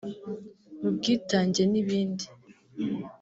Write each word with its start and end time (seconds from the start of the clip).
mu 0.81 0.89
bwitange 0.95 1.61
n’ibindi 1.71 2.25